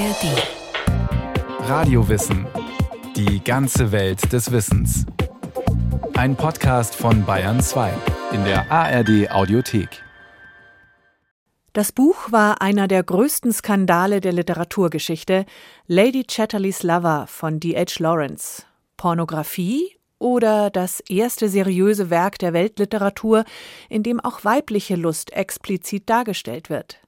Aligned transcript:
ARD. 0.00 1.68
Radiowissen. 1.68 2.46
Die 3.16 3.44
ganze 3.44 3.92
Welt 3.92 4.32
des 4.32 4.50
Wissens. 4.50 5.04
Ein 6.14 6.36
Podcast 6.36 6.94
von 6.94 7.26
Bayern 7.26 7.60
2 7.60 7.92
in 8.32 8.42
der 8.44 8.72
ARD 8.72 9.30
Audiothek. 9.30 10.02
Das 11.74 11.92
Buch 11.92 12.32
war 12.32 12.62
einer 12.62 12.88
der 12.88 13.02
größten 13.02 13.52
Skandale 13.52 14.22
der 14.22 14.32
Literaturgeschichte, 14.32 15.44
Lady 15.86 16.24
Chatterleys 16.24 16.82
Lover 16.82 17.26
von 17.26 17.60
D.H. 17.60 17.98
Lawrence. 17.98 18.62
Pornografie 18.96 19.98
oder 20.18 20.70
das 20.70 21.00
erste 21.00 21.50
seriöse 21.50 22.08
Werk 22.08 22.38
der 22.38 22.54
Weltliteratur, 22.54 23.44
in 23.90 24.02
dem 24.02 24.18
auch 24.18 24.44
weibliche 24.46 24.96
Lust 24.96 25.34
explizit 25.34 26.08
dargestellt 26.08 26.70
wird. 26.70 27.00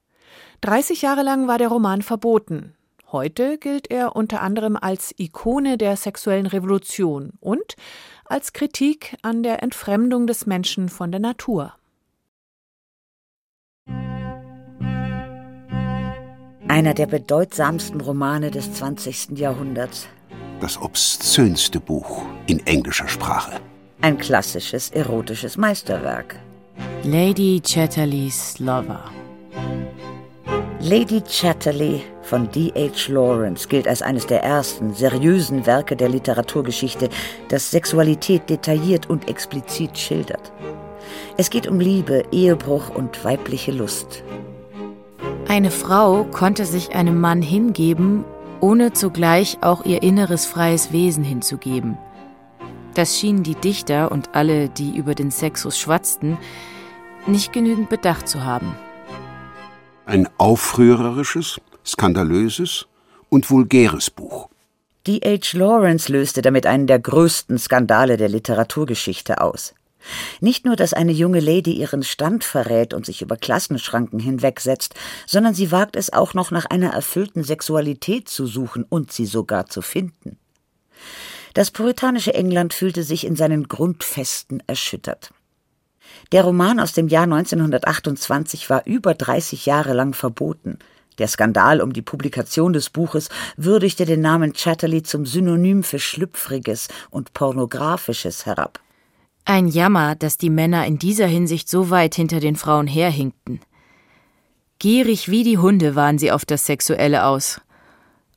30 0.61 1.01
Jahre 1.01 1.23
lang 1.23 1.49
war 1.49 1.57
der 1.57 1.69
Roman 1.69 2.03
verboten. 2.03 2.75
Heute 3.13 3.59
gilt 3.59 3.91
er 3.91 4.17
unter 4.17 4.41
anderem 4.41 4.79
als 4.81 5.15
Ikone 5.19 5.77
der 5.77 5.99
sexuellen 5.99 6.47
Revolution 6.47 7.33
und 7.41 7.77
als 8.25 8.55
Kritik 8.55 9.19
an 9.21 9.43
der 9.43 9.63
Entfremdung 9.63 10.27
des 10.27 10.47
Menschen 10.47 10.89
von 10.89 11.11
der 11.11 11.21
Natur. 11.21 11.75
Einer 16.69 16.95
der 16.95 17.07
bedeutsamsten 17.07 18.01
Romane 18.01 18.51
des 18.51 18.73
20. 18.73 19.39
Jahrhunderts. 19.39 20.09
Das 20.63 20.81
obszönste 20.81 21.81
Buch 21.81 22.25
in 22.47 22.67
englischer 22.67 23.09
Sprache. 23.09 23.61
Ein 24.01 24.17
klassisches 24.17 24.89
erotisches 24.91 25.59
Meisterwerk. 25.59 26.37
Lady 27.05 27.61
Chatterleys 27.61 28.59
Lover. 28.59 29.05
Lady 30.81 31.21
Chatterley 31.21 32.03
von 32.33 32.51
D.H. 32.51 33.13
Lawrence 33.13 33.69
gilt 33.69 33.87
als 33.87 34.01
eines 34.01 34.27
der 34.27 34.43
ersten 34.43 34.95
seriösen 34.95 35.67
Werke 35.67 35.97
der 35.97 36.09
Literaturgeschichte, 36.09 37.11
das 37.51 37.71
Sexualität 37.71 38.49
detailliert 38.49 39.11
und 39.11 39.29
explizit 39.29 39.99
schildert. 39.99 40.51
Es 41.37 41.51
geht 41.51 41.67
um 41.67 41.79
Liebe, 41.79 42.25
Ehebruch 42.33 42.89
und 42.89 43.23
weibliche 43.23 43.71
Lust. 43.71 44.25
Eine 45.47 45.71
Frau 45.71 46.25
konnte 46.25 46.65
sich 46.65 46.95
einem 46.95 47.21
Mann 47.21 47.43
hingeben, 47.43 48.25
ohne 48.61 48.95
zugleich 48.95 49.59
auch 49.61 49.85
ihr 49.85 50.03
inneres 50.03 50.47
freies 50.47 50.91
Wesen 50.91 51.25
hinzugeben. 51.25 51.99
Das 52.95 53.19
schienen 53.19 53.43
die 53.43 53.57
Dichter 53.57 54.11
und 54.11 54.35
alle, 54.35 54.71
die 54.71 54.97
über 54.97 55.15
den 55.15 55.31
Sexus 55.31 55.79
schwatzten, 55.79 56.39
nicht 57.27 57.53
genügend 57.53 57.91
bedacht 57.91 58.27
zu 58.27 58.43
haben. 58.43 58.75
Ein 60.07 60.31
aufrührerisches, 60.39 61.61
skandalöses 61.85 62.87
und 63.29 63.51
vulgäres 63.51 64.11
Buch. 64.11 64.49
D.H. 65.07 65.57
Lawrence 65.57 66.13
löste 66.13 66.43
damit 66.43 66.67
einen 66.67 66.87
der 66.87 67.01
größten 67.01 67.59
Skandale 67.59 68.17
der 68.17 68.29
Literaturgeschichte 68.29 69.41
aus. 69.41 69.75
Nicht 70.41 70.65
nur, 70.65 70.77
dass 70.77 70.95
eine 70.95 71.13
junge 71.13 71.41
Lady 71.41 71.73
ihren 71.73 72.03
Stand 72.03 72.45
verrät 72.45 72.93
und 72.95 73.07
sich 73.07 73.23
über 73.23 73.37
Klassenschranken 73.37 74.19
hinwegsetzt, 74.19 74.95
sondern 75.27 75.55
sie 75.55 75.71
wagt 75.71 75.97
es 75.97 76.13
auch 76.13 76.35
noch 76.35 76.51
nach 76.51 76.67
einer 76.67 76.91
erfüllten 76.91 77.45
Sexualität 77.45 78.29
zu 78.29 78.47
suchen 78.47 78.85
und 78.89 79.13
sie 79.13 79.27
sogar 79.27 79.67
zu 79.67 79.83
finden. 79.83 80.39
Das 81.55 81.71
puritanische 81.71 82.35
England 82.35 82.75
fühlte 82.75 83.03
sich 83.03 83.27
in 83.27 83.37
seinen 83.37 83.69
Grundfesten 83.69 84.63
erschüttert. 84.67 85.33
Der 86.33 86.45
Roman 86.45 86.81
aus 86.81 86.93
dem 86.93 87.09
Jahr 87.09 87.25
1928 87.25 88.71
war 88.71 88.87
über 88.87 89.15
30 89.15 89.67
Jahre 89.67 89.93
lang 89.93 90.15
verboten. 90.15 90.79
Der 91.19 91.29
Skandal 91.29 91.81
um 91.81 91.93
die 91.93 92.03
Publikation 92.03 92.73
des 92.73 92.91
Buches 92.91 93.29
würdigte 93.57 94.05
den 94.05 94.21
Namen 94.21 94.53
Chatterley 94.53 95.03
zum 95.03 95.27
Synonym 95.27 95.83
für 95.83 95.99
Schlüpfriges 95.99 96.89
und 97.11 97.35
Pornografisches 97.35 98.47
herab. 98.47 98.81
Ein 99.45 99.67
Jammer, 99.67 100.15
dass 100.15 100.39
die 100.39 100.51
Männer 100.51 100.87
in 100.87 100.99
dieser 100.99 101.27
Hinsicht 101.27 101.69
so 101.69 101.91
weit 101.91 102.15
hinter 102.15 102.41
den 102.41 102.57
Frauen 102.57 102.87
herhinkten. 102.87 103.61
Gierig 104.79 105.31
wie 105.31 105.45
die 105.45 105.59
Hunde 105.59 105.95
waren 105.95 106.19
sie 106.19 106.33
auf 106.33 106.45
das 106.45 106.67
Sexuelle 106.67 107.25
aus. 107.25 107.61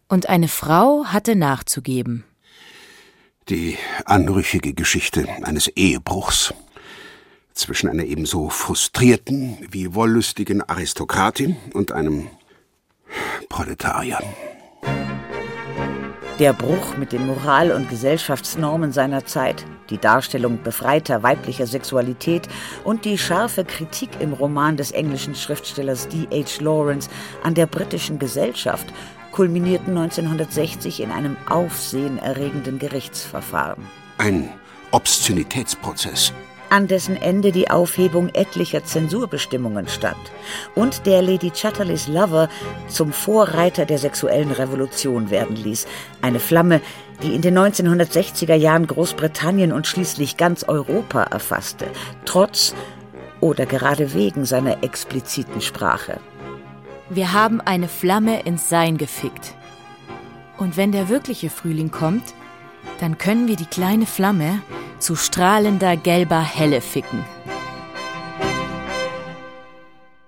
Und 0.08 0.30
eine 0.30 0.48
Frau 0.48 1.06
hatte 1.06 1.36
nachzugeben. 1.36 2.24
Die 3.50 3.78
anrüchige 4.06 4.74
Geschichte 4.74 5.28
eines 5.44 5.68
Ehebruchs 5.68 6.54
zwischen 7.54 7.90
einer 7.90 8.04
ebenso 8.04 8.50
frustrierten 8.50 9.58
wie 9.70 9.94
wollüstigen 9.96 10.62
Aristokratin 10.62 11.56
und 11.74 11.92
einem 11.92 12.28
Proletarier. 13.50 14.20
Der 16.40 16.52
Bruch 16.52 16.98
mit 16.98 17.14
den 17.14 17.26
Moral- 17.28 17.72
und 17.72 17.90
Gesellschaftsnormen 17.90 18.92
seiner 18.92 19.26
Zeit, 19.26 19.66
die 19.90 19.98
Darstellung 19.98 20.62
befreiter 20.62 21.24
weiblicher 21.24 21.66
Sexualität 21.66 22.50
und 22.84 23.06
die 23.06 23.18
scharfe 23.18 23.64
Kritik 23.64 24.10
im 24.20 24.34
Roman 24.34 24.76
des 24.76 24.92
englischen 24.92 25.34
Schriftstellers 25.34 26.10
D.H. 26.10 26.62
Lawrence 26.62 27.10
an 27.44 27.54
der 27.54 27.68
britischen 27.68 28.20
Gesellschaft 28.20 28.86
kulminierten 29.32 29.98
1960 29.98 31.00
in 31.00 31.12
einem 31.12 31.38
aufsehenerregenden 31.50 32.80
Gerichtsverfahren. 32.80 33.86
Ein 34.18 34.50
Obszönitätsprozess 34.92 36.34
an 36.70 36.88
dessen 36.88 37.16
Ende 37.16 37.52
die 37.52 37.70
Aufhebung 37.70 38.30
etlicher 38.34 38.84
Zensurbestimmungen 38.84 39.88
stand 39.88 40.18
und 40.76 41.06
der 41.06 41.22
Lady 41.22 41.52
Chatterleys 41.52 42.08
Lover 42.08 42.50
zum 42.88 43.14
Vorreiter 43.14 43.86
der 43.86 43.98
sexuellen 43.98 44.52
Revolution 44.52 45.30
werden 45.30 45.56
ließ, 45.56 45.88
eine 46.22 46.40
Flamme, 46.40 46.82
die 47.24 47.36
in 47.36 47.42
den 47.42 47.58
1960er 47.58 48.56
Jahren 48.56 48.88
Großbritannien 48.88 49.72
und 49.72 49.88
schließlich 49.88 50.38
ganz 50.38 50.64
Europa 50.64 51.24
erfasste, 51.24 51.88
trotz 52.26 52.74
oder 53.42 53.66
gerade 53.66 54.14
wegen 54.14 54.46
seiner 54.46 54.84
expliziten 54.84 55.62
Sprache. 55.62 56.20
Wir 57.10 57.34
haben 57.34 57.62
eine 57.62 57.88
Flamme 57.88 58.42
ins 58.42 58.70
Sein 58.70 58.98
gefickt. 58.98 59.54
Und 60.58 60.78
wenn 60.78 60.92
der 60.92 61.10
wirkliche 61.10 61.50
Frühling 61.50 61.92
kommt, 61.92 62.24
dann 63.00 63.18
können 63.18 63.48
wir 63.48 63.56
die 63.56 63.66
kleine 63.66 64.06
Flamme 64.06 64.62
zu 65.00 65.16
strahlender 65.16 65.98
gelber 65.98 66.42
Helle 66.42 66.82
ficken. 66.82 67.24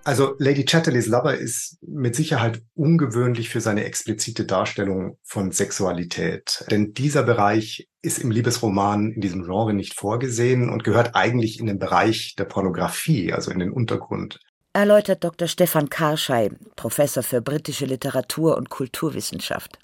Also 0.07 0.35
Lady 0.40 0.63
Chatterleys 0.63 1.07
Lover 1.07 1.35
ist 1.35 1.79
mit 1.81 2.16
Sicherheit 2.16 2.62
ungewöhnlich 2.75 3.50
für 3.50 3.59
seine 3.59 3.84
explizite 3.84 4.45
Darstellung 4.45 5.18
von 5.22 5.51
Sexualität. 5.51 6.63
Denn 6.72 6.94
dieser 6.94 7.23
Bereich 7.23 7.90
ist 8.01 8.19
im 8.19 8.31
Liebesroman 8.31 9.12
in 9.12 9.19
diesem 9.19 9.44
Genre 9.44 9.74
nicht 9.74 9.95
vorgesehen 9.95 10.69
und 10.69 10.85
gehört 10.85 11.13
eigentlich 11.13 11.59
in 11.59 11.66
den 11.66 11.78
Bereich 11.78 12.35
der 12.38 12.45
Pornografie, 12.45 13.34
also 13.34 13.51
in 13.51 13.59
den 13.59 13.69
Untergrund. 13.69 14.39
Erläutert 14.72 15.25
Dr. 15.25 15.50
Stefan 15.50 15.89
Karschei, 15.89 16.51
Professor 16.78 17.22
für 17.22 17.41
britische 17.41 17.85
Literatur 17.85 18.56
und 18.56 18.69
Kulturwissenschaft. 18.69 19.78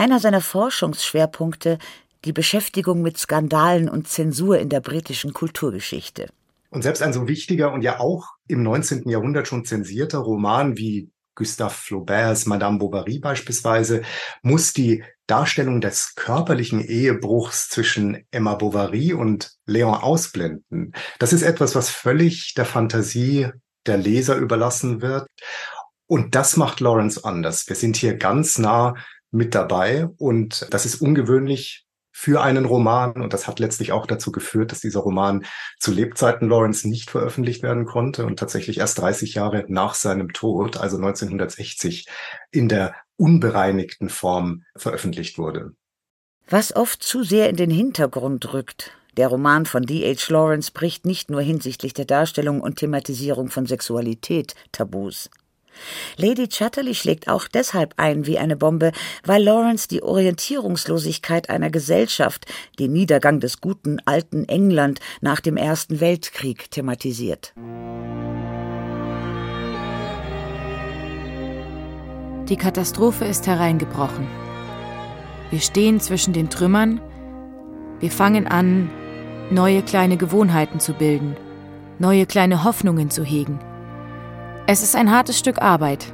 Einer 0.00 0.18
seiner 0.18 0.40
Forschungsschwerpunkte 0.40 1.76
die 2.24 2.32
Beschäftigung 2.32 3.02
mit 3.02 3.18
Skandalen 3.18 3.90
und 3.90 4.08
Zensur 4.08 4.58
in 4.58 4.70
der 4.70 4.80
britischen 4.80 5.34
Kulturgeschichte. 5.34 6.30
Und 6.70 6.80
selbst 6.80 7.02
ein 7.02 7.12
so 7.12 7.28
wichtiger 7.28 7.70
und 7.70 7.82
ja 7.82 8.00
auch 8.00 8.28
im 8.48 8.62
19. 8.62 9.10
Jahrhundert 9.10 9.46
schon 9.46 9.66
zensierter 9.66 10.20
Roman 10.20 10.78
wie 10.78 11.10
Gustave 11.34 11.74
Flauberts 11.74 12.46
Madame 12.46 12.78
Bovary 12.78 13.18
beispielsweise 13.18 14.00
muss 14.40 14.72
die 14.72 15.04
Darstellung 15.26 15.82
des 15.82 16.14
körperlichen 16.14 16.80
Ehebruchs 16.80 17.68
zwischen 17.68 18.24
Emma 18.30 18.54
Bovary 18.54 19.12
und 19.12 19.52
Leon 19.66 19.96
ausblenden. 19.96 20.94
Das 21.18 21.34
ist 21.34 21.42
etwas, 21.42 21.74
was 21.74 21.90
völlig 21.90 22.54
der 22.54 22.64
Fantasie 22.64 23.50
der 23.84 23.98
Leser 23.98 24.36
überlassen 24.36 25.02
wird. 25.02 25.28
Und 26.06 26.34
das 26.34 26.56
macht 26.56 26.80
Lawrence 26.80 27.22
anders. 27.22 27.68
Wir 27.68 27.76
sind 27.76 27.96
hier 27.96 28.16
ganz 28.16 28.56
nah 28.56 28.94
mit 29.30 29.54
dabei 29.54 30.08
und 30.18 30.66
das 30.70 30.86
ist 30.86 31.00
ungewöhnlich 31.00 31.86
für 32.12 32.42
einen 32.42 32.64
Roman. 32.66 33.12
Und 33.12 33.32
das 33.32 33.46
hat 33.46 33.60
letztlich 33.60 33.92
auch 33.92 34.06
dazu 34.06 34.32
geführt, 34.32 34.72
dass 34.72 34.80
dieser 34.80 35.00
Roman 35.00 35.46
zu 35.78 35.92
Lebzeiten 35.92 36.48
Lawrence 36.48 36.88
nicht 36.88 37.10
veröffentlicht 37.10 37.62
werden 37.62 37.86
konnte 37.86 38.26
und 38.26 38.38
tatsächlich 38.38 38.78
erst 38.78 38.98
30 38.98 39.34
Jahre 39.34 39.64
nach 39.68 39.94
seinem 39.94 40.32
Tod, 40.32 40.76
also 40.76 40.96
1960, 40.96 42.06
in 42.50 42.68
der 42.68 42.94
unbereinigten 43.16 44.08
Form 44.08 44.64
veröffentlicht 44.76 45.38
wurde. 45.38 45.72
Was 46.48 46.74
oft 46.74 47.02
zu 47.02 47.22
sehr 47.22 47.48
in 47.48 47.56
den 47.56 47.70
Hintergrund 47.70 48.52
rückt. 48.52 48.92
Der 49.16 49.28
Roman 49.28 49.66
von 49.66 49.84
D.H. 49.84 50.32
Lawrence 50.32 50.70
bricht 50.72 51.04
nicht 51.04 51.30
nur 51.30 51.40
hinsichtlich 51.40 51.94
der 51.94 52.04
Darstellung 52.04 52.60
und 52.60 52.76
Thematisierung 52.76 53.48
von 53.48 53.66
Sexualität 53.66 54.54
Tabus. 54.72 55.30
Lady 56.16 56.48
Chatterley 56.48 56.94
schlägt 56.94 57.28
auch 57.28 57.48
deshalb 57.48 57.94
ein 57.96 58.26
wie 58.26 58.38
eine 58.38 58.56
Bombe, 58.56 58.92
weil 59.24 59.42
Lawrence 59.42 59.88
die 59.88 60.02
Orientierungslosigkeit 60.02 61.50
einer 61.50 61.70
Gesellschaft, 61.70 62.46
den 62.78 62.92
Niedergang 62.92 63.40
des 63.40 63.60
guten 63.60 63.98
alten 64.04 64.44
England 64.48 65.00
nach 65.20 65.40
dem 65.40 65.56
Ersten 65.56 66.00
Weltkrieg 66.00 66.70
thematisiert. 66.70 67.52
Die 72.48 72.56
Katastrophe 72.56 73.26
ist 73.26 73.46
hereingebrochen. 73.46 74.26
Wir 75.50 75.60
stehen 75.60 76.00
zwischen 76.00 76.32
den 76.32 76.50
Trümmern. 76.50 77.00
Wir 78.00 78.10
fangen 78.10 78.48
an, 78.48 78.90
neue 79.50 79.82
kleine 79.82 80.16
Gewohnheiten 80.16 80.80
zu 80.80 80.94
bilden, 80.94 81.36
neue 81.98 82.26
kleine 82.26 82.64
Hoffnungen 82.64 83.10
zu 83.10 83.24
hegen. 83.24 83.60
Es 84.72 84.84
ist 84.84 84.94
ein 84.94 85.10
hartes 85.10 85.36
Stück 85.36 85.60
Arbeit. 85.60 86.06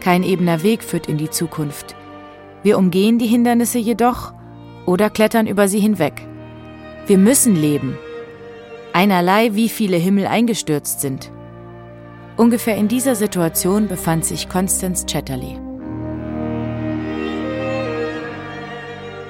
Kein 0.00 0.22
ebener 0.22 0.62
Weg 0.62 0.82
führt 0.82 1.06
in 1.06 1.18
die 1.18 1.28
Zukunft. 1.28 1.94
Wir 2.62 2.78
umgehen 2.78 3.18
die 3.18 3.26
Hindernisse 3.26 3.76
jedoch 3.76 4.32
oder 4.86 5.10
klettern 5.10 5.46
über 5.46 5.68
sie 5.68 5.80
hinweg. 5.80 6.26
Wir 7.06 7.18
müssen 7.18 7.54
leben. 7.54 7.98
Einerlei, 8.94 9.54
wie 9.54 9.68
viele 9.68 9.98
Himmel 9.98 10.26
eingestürzt 10.26 11.02
sind. 11.02 11.30
Ungefähr 12.38 12.78
in 12.78 12.88
dieser 12.88 13.16
Situation 13.16 13.86
befand 13.86 14.24
sich 14.24 14.48
Constance 14.48 15.04
Chatterley. 15.04 15.60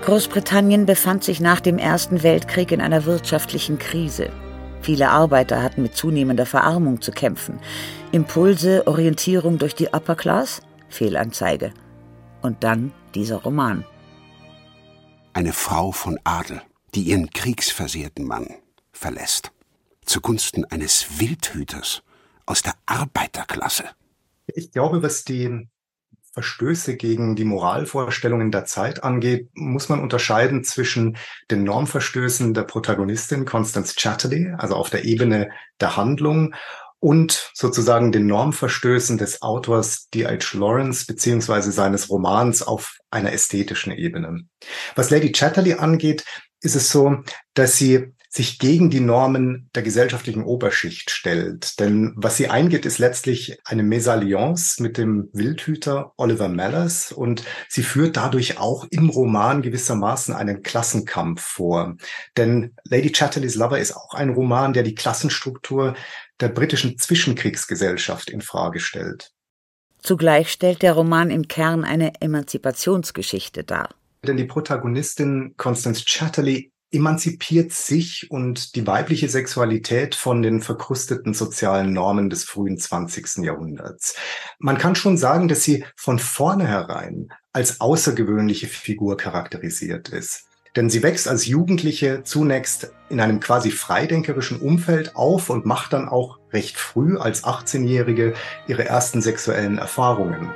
Großbritannien 0.03 0.87
befand 0.87 1.25
sich 1.25 1.41
nach 1.41 1.59
dem 1.59 1.77
Ersten 1.77 2.23
Weltkrieg 2.23 2.71
in 2.71 2.81
einer 2.81 3.05
wirtschaftlichen 3.05 3.81
Krise. 3.81 4.31
Viele 4.85 5.09
Arbeiter 5.09 5.63
hatten 5.63 5.81
mit 5.81 5.97
zunehmender 5.97 6.45
Verarmung 6.45 7.01
zu 7.01 7.11
kämpfen. 7.11 7.59
Impulse, 8.13 8.87
Orientierung 8.87 9.57
durch 9.57 9.75
die 9.75 9.89
Upper 9.89 10.15
Class? 10.15 10.61
Fehlanzeige. 10.91 11.73
Und 12.43 12.65
dann 12.65 12.93
dieser 13.15 13.37
Roman. 13.37 13.87
Eine 15.33 15.55
Frau 15.55 15.91
von 15.91 16.21
Adel, 16.25 16.61
die 16.95 17.05
ihren 17.05 17.31
kriegsversehrten 17.31 18.27
Mann 18.27 18.47
verlässt. 18.93 19.53
Zugunsten 20.05 20.67
eines 20.67 21.19
Wildhüters 21.19 22.03
aus 22.45 22.61
der 22.61 22.75
Arbeiterklasse. 22.85 23.85
Ich 24.49 24.71
glaube, 24.71 25.03
was 25.03 25.25
die 25.25 25.67
Verstöße 26.35 26.97
gegen 26.97 27.37
die 27.37 27.45
Moralvorstellungen 27.45 28.51
der 28.51 28.65
Zeit 28.65 29.05
angeht, 29.05 29.49
muss 29.55 29.89
man 29.89 30.01
unterscheiden 30.01 30.65
zwischen 30.65 31.17
den 31.51 31.63
Normverstößen 31.63 32.53
der 32.55 32.65
Protagonistin 32.65 33.45
Constance 33.45 33.95
Chatterley, 33.97 34.53
also 34.59 34.75
auf 34.75 34.91
der 34.91 35.05
Ebene 35.05 35.51
der 35.81 35.97
Handlung, 35.97 36.55
und 36.99 37.51
sozusagen 37.53 38.13
den 38.13 38.27
Normverstößen 38.27 39.19
des 39.19 39.43
Autors 39.43 40.09
D.H. 40.09 40.57
Lawrence 40.57 41.05
beziehungsweise 41.07 41.71
seines 41.71 42.09
Romans 42.09 42.63
auf 42.63 42.97
einer 43.11 43.33
ästhetischen 43.33 43.93
Ebene. 43.93 44.41
Was 44.97 45.11
Lady 45.11 45.31
Chatterley 45.31 45.75
angeht, 45.75 46.25
ist 46.63 46.75
es 46.75 46.89
so, 46.89 47.19
dass 47.53 47.77
sie 47.77 48.15
sich 48.35 48.59
gegen 48.59 48.91
die 48.91 49.01
Normen 49.01 49.71
der 49.77 49.85
gesellschaftlichen 49.85 50.43
Oberschicht 50.43 51.11
stellt. 51.11 51.79
Denn 51.79 52.15
was 52.17 52.37
sie 52.37 52.49
eingeht, 52.49 52.85
ist 52.85 52.99
letztlich 52.99 53.59
eine 53.65 53.85
Mesalliance 53.85 54.83
mit 54.83 54.99
dem 54.99 55.29
Wildhüter 55.33 56.13
Oliver 56.17 56.49
Mellers 56.49 57.13
und 57.13 57.45
sie 57.69 57.85
führt 57.85 58.17
dadurch 58.17 58.59
auch 58.59 58.87
im 58.91 59.09
Roman 59.09 59.63
gewissermaßen 59.63 60.35
einen 60.35 60.65
Klassenkampf 60.65 61.43
vor. 61.43 61.95
Denn 62.37 62.75
Lady 62.83 63.13
Chatterleys 63.13 63.55
Lover 63.55 63.79
ist 63.79 63.95
auch 63.95 64.15
ein 64.15 64.31
Roman, 64.31 64.73
der 64.73 64.83
die 64.83 64.97
Klassenstruktur 64.97 65.95
der 66.41 66.49
britischen 66.49 66.99
Zwischenkriegsgesellschaft 66.99 68.31
in 68.31 68.41
Frage 68.41 68.81
stellt. 68.81 69.31
Zugleich 70.03 70.51
stellt 70.51 70.83
der 70.83 70.95
Roman 70.95 71.31
im 71.31 71.47
Kern 71.47 71.85
eine 71.85 72.21
Emanzipationsgeschichte 72.21 73.63
dar. 73.63 73.95
Denn 74.27 74.37
die 74.37 74.45
Protagonistin 74.45 75.55
Constance 75.57 76.05
Chatterley 76.07 76.74
emanzipiert 76.95 77.73
sich 77.73 78.31
und 78.31 78.77
die 78.77 78.87
weibliche 78.87 79.29
Sexualität 79.29 80.15
von 80.15 80.43
den 80.43 80.61
verkrusteten 80.61 81.35
sozialen 81.35 81.93
Normen 81.93 82.31
des 82.31 82.45
frühen 82.45 82.79
20. 82.79 83.45
Jahrhunderts. 83.45 84.17
Man 84.59 84.79
kann 84.79 84.95
schon 84.95 85.17
sagen, 85.17 85.49
dass 85.49 85.63
sie 85.63 85.85
von 85.97 86.19
vornherein 86.19 87.29
als 87.53 87.81
außergewöhnliche 87.81 88.67
Figur 88.67 89.17
charakterisiert 89.17 90.09
ist. 90.09 90.45
Denn 90.77 90.91
sie 90.91 91.03
wächst 91.03 91.29
als 91.29 91.47
Jugendliche 91.47 92.23
zunächst 92.25 92.93
in 93.09 93.21
einem 93.21 93.39
quasi 93.39 93.71
freidenkerischen 93.71 94.61
Umfeld 94.61 95.15
auf 95.15 95.51
und 95.51 95.67
macht 95.67 95.93
dann 95.93 96.09
auch 96.09 96.39
recht 96.53 96.77
früh 96.77 97.17
als 97.17 97.45
18-Jährige 97.45 98.35
ihre 98.67 98.85
ersten 98.85 99.23
sexuellen 99.23 99.79
Erfahrungen. 99.79 100.51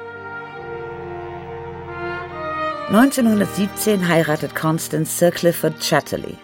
1917 2.88 4.08
heiratet 4.08 4.54
Constance 4.54 5.18
Sir 5.18 5.30
Clifford 5.30 5.78
Chatterley. 5.78 6.38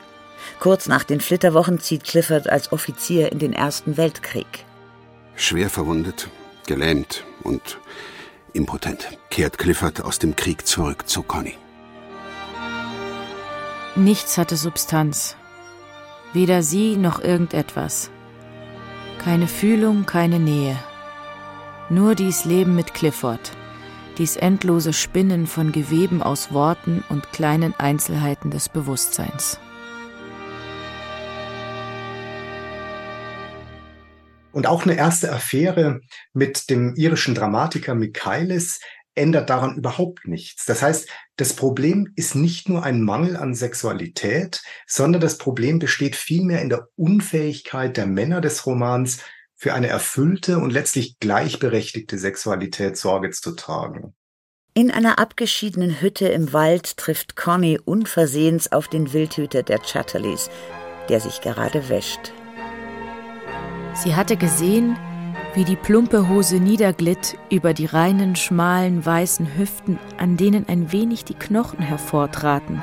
Kurz 0.61 0.89
nach 0.89 1.03
den 1.03 1.21
Flitterwochen 1.21 1.81
zieht 1.81 2.05
Clifford 2.05 2.51
als 2.51 2.71
Offizier 2.71 3.33
in 3.33 3.39
den 3.39 3.55
Ersten 3.55 3.97
Weltkrieg. 3.97 4.67
Schwer 5.37 5.71
verwundet, 5.71 6.29
gelähmt 6.67 7.25
und 7.45 7.79
impotent 8.53 9.17
kehrt 9.31 9.57
Clifford 9.57 10.03
aus 10.03 10.19
dem 10.19 10.37
Krieg 10.37 10.67
zurück 10.67 11.09
zu 11.09 11.23
Conny. 11.23 11.55
Nichts 13.97 14.37
hatte 14.37 14.57
Substanz. 14.57 15.37
Weder 16.35 16.63
sie 16.63 16.99
noch 16.99 17.23
irgendetwas. 17.23 18.11
Keine 19.19 19.49
Fühlung, 19.49 20.05
keine 20.05 20.41
Nähe. 20.41 20.77
Nur 21.89 22.15
dies 22.15 22.45
Leben 22.45 22.75
mit 22.75 22.93
Clifford 22.93 23.53
dies 24.19 24.37
endlose 24.37 24.93
Spinnen 24.93 25.47
von 25.47 25.73
Geweben 25.73 26.23
aus 26.23 26.53
Worten 26.53 27.05
und 27.09 27.33
kleinen 27.33 27.75
Einzelheiten 27.79 28.51
des 28.51 28.69
Bewusstseins. 28.69 29.59
Und 34.53 34.69
auch 34.69 34.85
eine 34.85 34.97
erste 34.97 35.33
Affäre 35.33 36.01
mit 36.33 36.71
dem 36.71 36.95
irischen 36.95 37.35
Dramatiker 37.35 37.95
Michaelis 37.97 38.79
ändert 39.17 39.51
daran 39.51 39.77
überhaupt 39.77 40.27
nichts. 40.27 40.65
Das 40.65 40.83
heißt, 40.83 41.09
das 41.37 41.55
Problem 41.55 42.13
ist 42.17 42.35
nicht 42.35 42.69
nur 42.69 42.83
ein 42.83 43.03
Mangel 43.03 43.37
an 43.37 43.55
Sexualität, 43.55 44.63
sondern 44.87 45.21
das 45.21 45.39
Problem 45.39 45.79
besteht 45.79 46.17
vielmehr 46.17 46.63
in 46.63 46.69
der 46.69 46.89
Unfähigkeit 46.97 47.97
der 47.97 48.07
Männer 48.07 48.41
des 48.41 48.67
Romans, 48.67 49.19
für 49.57 49.75
eine 49.75 49.89
erfüllte 49.89 50.59
und 50.59 50.71
letztlich 50.71 51.19
gleichberechtigte 51.21 52.19
Sexualität 52.19 52.97
Sorge 52.97 53.31
zu 53.31 53.53
tragen. 53.53 54.15
In 54.75 54.91
einer 54.91 55.21
abgeschiedenen 55.21 56.01
Hütte 56.01 56.27
im 56.27 56.53
Wald 56.53 56.97
trifft 56.97 57.37
Conny 57.37 57.79
unversehens 57.85 58.73
auf 58.73 58.89
den 58.89 59.13
Wildhüter 59.13 59.63
der 59.63 59.79
Chatterleys, 59.79 60.51
der 61.09 61.21
sich 61.21 61.41
gerade 61.41 61.89
wäscht. 61.89 62.33
Sie 63.95 64.17
hatte 64.17 64.37
gesehen, 64.37 64.97
wie 65.55 65.65
die 65.65 65.77
plumpe 65.77 66.29
Hose 66.29 66.57
niederglitt 66.57 67.39
über 67.49 67.73
die 67.75 67.87
reinen, 67.87 68.35
schmalen, 68.35 69.07
weißen 69.07 69.57
Hüften, 69.57 70.01
an 70.19 70.37
denen 70.37 70.69
ein 70.69 70.91
wenig 70.91 71.25
die 71.25 71.35
Knochen 71.35 71.79
hervortraten. 71.79 72.83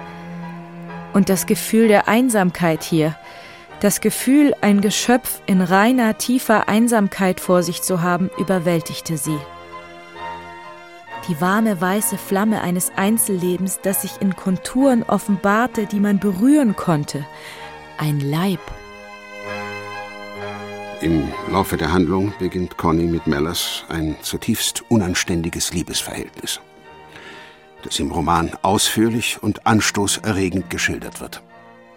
Und 1.11 1.27
das 1.27 1.45
Gefühl 1.45 1.89
der 1.89 2.07
Einsamkeit 2.07 2.83
hier, 2.83 3.17
das 3.81 3.99
Gefühl, 3.99 4.53
ein 4.61 4.79
Geschöpf 4.79 5.41
in 5.47 5.59
reiner, 5.59 6.17
tiefer 6.17 6.69
Einsamkeit 6.69 7.39
vor 7.39 7.63
sich 7.63 7.81
zu 7.81 8.01
haben, 8.01 8.29
überwältigte 8.37 9.17
sie. 9.17 9.37
Die 11.27 11.41
warme 11.41 11.81
weiße 11.81 12.17
Flamme 12.17 12.61
eines 12.61 12.91
Einzellebens, 12.95 13.79
das 13.81 14.03
sich 14.03 14.21
in 14.21 14.35
Konturen 14.35 15.03
offenbarte, 15.03 15.87
die 15.87 15.99
man 15.99 16.19
berühren 16.19 16.75
konnte. 16.75 17.25
Ein 17.97 18.19
Leib. 18.19 18.59
Im 21.01 21.27
Laufe 21.51 21.77
der 21.77 21.91
Handlung 21.91 22.33
beginnt 22.37 22.77
Conny 22.77 23.05
mit 23.05 23.25
Mellers 23.25 23.85
ein 23.89 24.15
zutiefst 24.21 24.83
unanständiges 24.89 25.73
Liebesverhältnis, 25.73 26.59
das 27.81 27.99
im 27.99 28.11
Roman 28.11 28.51
ausführlich 28.61 29.41
und 29.41 29.65
anstoßerregend 29.65 30.69
geschildert 30.69 31.19
wird. 31.19 31.41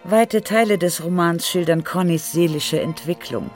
Weite 0.07 0.43
Teile 0.43 0.77
des 0.77 1.03
Romans 1.03 1.47
schildern 1.47 1.83
Connys 1.83 2.31
seelische 2.31 2.79
Entwicklung. 2.79 3.49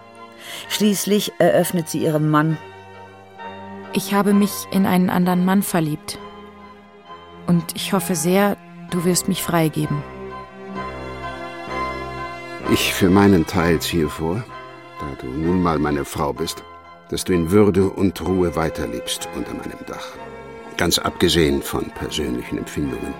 Schließlich 0.67 1.31
eröffnet 1.37 1.89
sie 1.89 1.99
ihrem 1.99 2.29
Mann, 2.29 2.57
ich 3.91 4.13
habe 4.13 4.33
mich 4.33 4.51
in 4.71 4.85
einen 4.85 5.09
anderen 5.09 5.45
Mann 5.45 5.63
verliebt. 5.63 6.19
Und 7.47 7.75
ich 7.75 7.93
hoffe 7.93 8.15
sehr, 8.15 8.55
du 8.91 9.03
wirst 9.03 9.27
mich 9.27 9.41
freigeben. 9.41 10.03
Ich 12.71 12.93
für 12.93 13.09
meinen 13.09 13.47
Teil 13.47 13.79
ziehe 13.79 14.07
vor, 14.07 14.43
da 14.99 15.07
du 15.19 15.27
nun 15.27 15.63
mal 15.63 15.79
meine 15.79 16.05
Frau 16.05 16.33
bist, 16.33 16.63
dass 17.09 17.23
du 17.23 17.33
in 17.33 17.49
Würde 17.49 17.89
und 17.89 18.21
Ruhe 18.21 18.55
weiterlebst 18.55 19.27
unter 19.35 19.55
meinem 19.55 19.83
Dach. 19.87 20.13
Ganz 20.77 20.99
abgesehen 20.99 21.63
von 21.63 21.89
persönlichen 21.89 22.59
Empfindungen. 22.59 23.15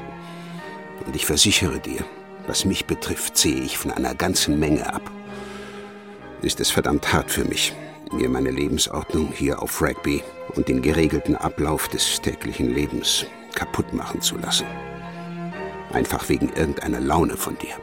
Und 1.04 1.16
ich 1.16 1.26
versichere 1.26 1.80
dir, 1.80 2.06
was 2.50 2.66
mich 2.66 2.86
betrifft, 2.86 3.38
sehe 3.38 3.62
ich 3.62 3.78
von 3.78 3.92
einer 3.92 4.16
ganzen 4.16 4.60
Menge 4.60 4.92
ab. 4.92 5.10
Ist 6.42 6.60
es 6.60 6.72
verdammt 6.72 7.14
hart 7.14 7.30
für 7.30 7.46
mich, 7.46 7.74
mir 8.12 8.28
meine 8.28 8.50
Lebensordnung 8.50 9.32
hier 9.32 9.62
auf 9.62 9.82
Rugby 9.82 10.24
und 10.56 10.68
den 10.68 10.82
geregelten 10.82 11.36
Ablauf 11.36 11.88
des 11.88 12.20
täglichen 12.22 12.74
Lebens 12.74 13.26
kaputt 13.54 13.94
machen 13.94 14.22
zu 14.22 14.38
lassen. 14.38 14.66
Einfach 15.94 16.28
wegen 16.28 16.50
irgendeiner 16.50 17.00
Laune 17.00 17.38
von 17.38 17.56
dir. 17.60 17.76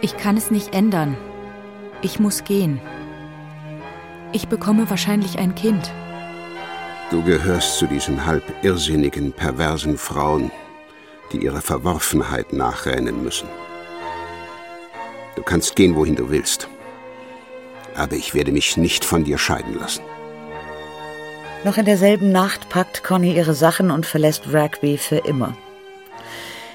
Ich 0.00 0.16
kann 0.16 0.36
es 0.36 0.50
nicht 0.50 0.74
ändern. 0.74 1.16
Ich 2.02 2.18
muss 2.18 2.42
gehen. 2.42 2.80
Ich 4.32 4.48
bekomme 4.48 4.90
wahrscheinlich 4.90 5.38
ein 5.38 5.54
Kind. 5.54 5.92
Du 7.10 7.22
gehörst 7.22 7.78
zu 7.78 7.86
diesen 7.86 8.24
halb 8.24 8.42
irrsinnigen, 8.62 9.32
perversen 9.32 9.98
Frauen, 9.98 10.50
die 11.32 11.44
ihrer 11.44 11.60
Verworfenheit 11.60 12.52
nachrennen 12.52 13.22
müssen. 13.22 13.48
Du 15.36 15.42
kannst 15.42 15.76
gehen, 15.76 15.96
wohin 15.96 16.16
du 16.16 16.30
willst. 16.30 16.68
Aber 17.94 18.16
ich 18.16 18.34
werde 18.34 18.52
mich 18.52 18.76
nicht 18.76 19.04
von 19.04 19.24
dir 19.24 19.38
scheiden 19.38 19.78
lassen. 19.78 20.02
Noch 21.64 21.76
in 21.76 21.84
derselben 21.84 22.32
Nacht 22.32 22.68
packt 22.68 23.04
Conny 23.04 23.36
ihre 23.36 23.54
Sachen 23.54 23.90
und 23.90 24.06
verlässt 24.06 24.52
Rugby 24.52 24.96
für 24.96 25.18
immer. 25.18 25.56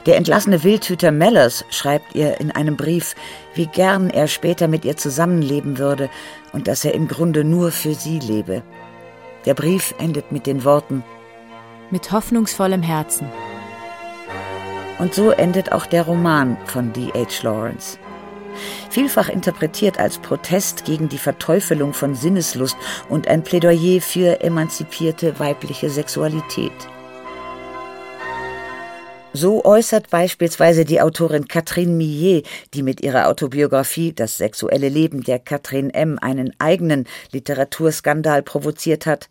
Der 0.05 0.17
entlassene 0.17 0.63
Wildhüter 0.63 1.11
Mellers 1.11 1.65
schreibt 1.69 2.13
ihr 2.13 2.39
in 2.39 2.51
einem 2.51 2.77
Brief, 2.77 3.15
wie 3.55 3.65
gern 3.65 4.11
er 4.11 4.27
später 4.27 4.67
mit 4.67 4.85
ihr 4.85 4.97
zusammenleben 4.97 5.79
würde 5.79 6.09
und 6.53 6.67
dass 6.67 6.85
er 6.85 6.93
im 6.93 7.07
Grunde 7.07 7.43
nur 7.43 7.71
für 7.71 7.95
sie 7.95 8.19
lebe. 8.19 8.61
Der 9.45 9.55
Brief 9.55 9.95
endet 9.97 10.31
mit 10.31 10.45
den 10.45 10.63
Worten 10.63 11.03
Mit 11.89 12.11
hoffnungsvollem 12.11 12.83
Herzen. 12.83 13.27
Und 14.99 15.13
so 15.13 15.31
endet 15.31 15.71
auch 15.71 15.85
der 15.85 16.03
Roman 16.03 16.57
von 16.65 16.93
D.H. 16.93 17.43
Lawrence. 17.43 17.97
Vielfach 18.89 19.29
interpretiert 19.29 19.99
als 19.99 20.17
Protest 20.17 20.85
gegen 20.85 21.09
die 21.09 21.17
Verteufelung 21.17 21.93
von 21.93 22.15
Sinneslust 22.15 22.77
und 23.09 23.27
ein 23.27 23.43
Plädoyer 23.43 23.99
für 24.01 24.41
emanzipierte 24.41 25.39
weibliche 25.39 25.89
Sexualität. 25.89 26.71
So 29.33 29.65
äußert 29.65 30.09
beispielsweise 30.09 30.85
die 30.85 31.01
Autorin 31.01 31.49
Catherine 31.49 31.91
Millet, 31.91 32.47
die 32.73 32.83
mit 32.83 33.01
ihrer 33.01 33.27
Autobiografie 33.27 34.13
Das 34.13 34.37
sexuelle 34.37 34.87
Leben 34.87 35.25
der 35.25 35.39
Catherine 35.39 35.93
M. 35.93 36.17
einen 36.21 36.53
eigenen 36.57 37.05
Literaturskandal 37.33 38.43
provoziert 38.43 39.05
hat. 39.05 39.27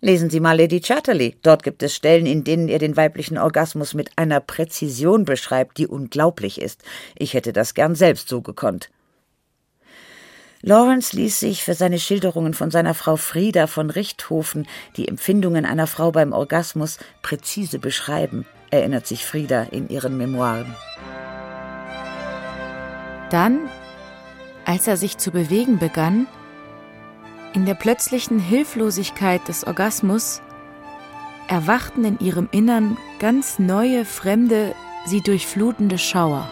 Lesen 0.00 0.30
Sie 0.30 0.40
mal 0.40 0.56
Lady 0.56 0.80
Chatterley. 0.80 1.36
Dort 1.42 1.62
gibt 1.62 1.82
es 1.82 1.94
Stellen, 1.94 2.26
in 2.26 2.44
denen 2.44 2.68
er 2.68 2.78
den 2.78 2.96
weiblichen 2.96 3.36
Orgasmus 3.36 3.94
mit 3.94 4.10
einer 4.16 4.40
Präzision 4.40 5.24
beschreibt, 5.24 5.78
die 5.78 5.88
unglaublich 5.88 6.60
ist. 6.60 6.82
Ich 7.16 7.34
hätte 7.34 7.52
das 7.52 7.74
gern 7.74 7.94
selbst 7.94 8.28
so 8.28 8.40
gekonnt. 8.40 8.90
Lawrence 10.62 11.16
ließ 11.16 11.38
sich 11.38 11.62
für 11.62 11.74
seine 11.74 11.98
Schilderungen 11.98 12.54
von 12.54 12.70
seiner 12.70 12.94
Frau 12.94 13.16
Frieda 13.16 13.66
von 13.66 13.90
Richthofen 13.90 14.66
die 14.96 15.06
Empfindungen 15.06 15.64
einer 15.64 15.86
Frau 15.86 16.10
beim 16.10 16.32
Orgasmus 16.32 16.98
präzise 17.22 17.78
beschreiben 17.78 18.44
erinnert 18.70 19.06
sich 19.06 19.24
Frieda 19.24 19.62
in 19.62 19.88
ihren 19.88 20.16
Memoiren. 20.16 20.74
Dann, 23.30 23.68
als 24.64 24.86
er 24.86 24.96
sich 24.96 25.18
zu 25.18 25.30
bewegen 25.30 25.78
begann, 25.78 26.26
in 27.54 27.66
der 27.66 27.74
plötzlichen 27.74 28.38
Hilflosigkeit 28.38 29.46
des 29.48 29.66
Orgasmus, 29.66 30.42
erwachten 31.48 32.04
in 32.04 32.18
ihrem 32.18 32.48
Innern 32.50 32.96
ganz 33.18 33.58
neue, 33.58 34.04
fremde, 34.04 34.74
sie 35.06 35.22
durchflutende 35.22 35.98
Schauer. 35.98 36.48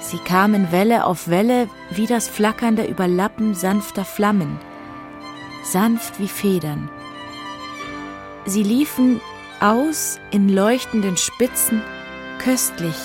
Sie 0.00 0.18
kamen 0.18 0.70
Welle 0.70 1.04
auf 1.04 1.28
Welle 1.28 1.68
wie 1.90 2.06
das 2.06 2.28
flackernde 2.28 2.86
Überlappen 2.86 3.54
sanfter 3.54 4.04
Flammen, 4.04 4.58
sanft 5.64 6.20
wie 6.20 6.28
Federn. 6.28 6.88
Sie 8.44 8.62
liefen 8.62 9.20
aus 9.60 10.20
in 10.30 10.48
leuchtenden 10.48 11.16
Spitzen, 11.16 11.82
köstlich, 12.38 12.96